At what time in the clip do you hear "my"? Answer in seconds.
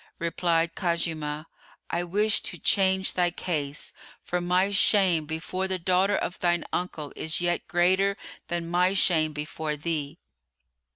4.41-4.71, 8.67-8.95